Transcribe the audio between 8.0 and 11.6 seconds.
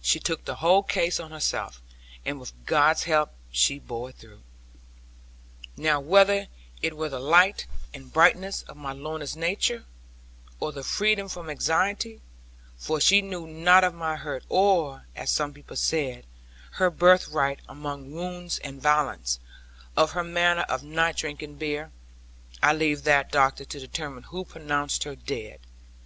brightness of my Lorna's nature; or the freedom from